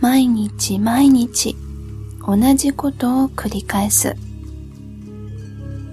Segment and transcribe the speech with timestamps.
[0.00, 1.56] 毎日毎日
[2.26, 4.16] 同じことを繰り返す。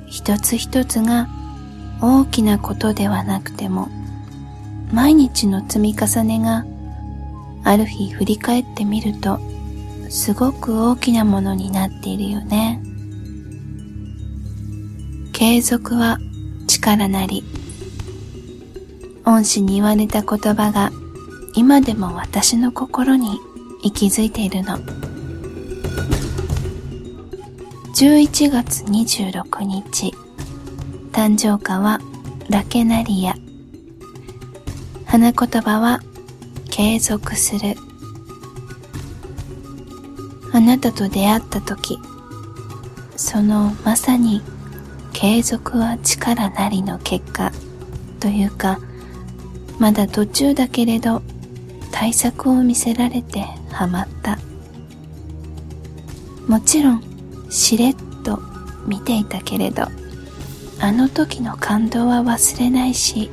[0.07, 1.27] 一つ一つが
[2.01, 3.89] 大きなことではなくても、
[4.93, 6.65] 毎日の積み重ねが
[7.65, 9.39] ある日振り返ってみると、
[10.09, 12.81] すごく大きなものになっているよね。
[15.33, 16.17] 継続は
[16.65, 17.43] 力なり。
[19.25, 20.91] 恩師に言われた言葉が
[21.53, 23.37] 今でも私の心に
[23.87, 24.77] 息づいているの。
[27.95, 30.13] 11月26日、
[31.13, 31.99] 誕生花は
[32.49, 33.35] ラケナリア。
[35.05, 36.01] 花言葉は
[36.69, 37.75] 継続する。
[40.51, 41.97] あなたと出会った時、
[43.15, 44.41] そのまさに
[45.13, 47.53] 継続は力なりの結果
[48.19, 48.79] というか、
[49.79, 51.21] まだ途中だけれど
[51.91, 54.37] 対策を見せられてハマった。
[56.47, 57.03] もちろん
[57.49, 58.39] しれっと
[58.85, 59.83] 見ていたけれど、
[60.79, 63.29] あの時の感動は忘れないし、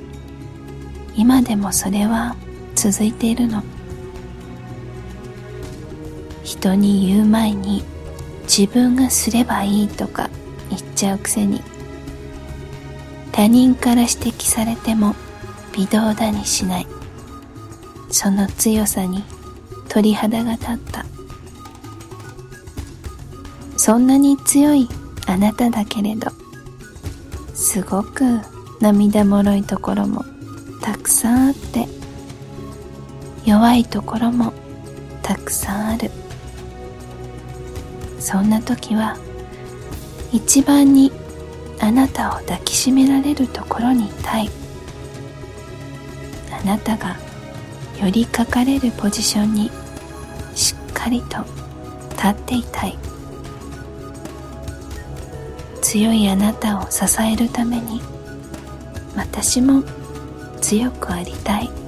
[1.15, 2.37] 今でもそれは
[2.75, 3.63] 続いているの。
[6.43, 7.83] 人に言う前に
[8.43, 10.31] 自分がすればいいとか
[10.71, 11.63] 言っちゃうくせに
[13.33, 15.15] 他人から指摘されても
[15.75, 16.87] 微動だにしない
[18.11, 19.25] その強さに
[19.95, 21.07] 鳥肌が立った。
[23.77, 24.89] そんなに強い
[25.27, 26.33] あなただけれど
[27.55, 28.41] すごく
[28.81, 30.25] 涙もろいところも
[30.81, 31.87] たくさんあって
[33.45, 34.53] 弱いところも
[35.23, 36.11] たくさんある。
[38.19, 39.17] そんな時は
[40.33, 41.13] 一番に
[41.81, 44.51] あなたを抱きしめられるところにいたい。
[46.51, 47.17] あなたが
[48.01, 49.71] 寄りかかれるポジションに
[51.05, 51.45] かりと
[52.13, 52.97] 立っていたい。
[55.83, 58.01] 強いあなたを支えるために
[59.15, 59.83] 私も
[60.63, 61.84] 強くありたい。